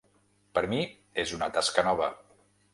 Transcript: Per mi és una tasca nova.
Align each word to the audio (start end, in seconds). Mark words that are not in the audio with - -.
Per 0.57 0.63
mi 0.71 0.79
és 1.25 1.35
una 1.39 1.53
tasca 1.61 1.87
nova. 1.91 2.13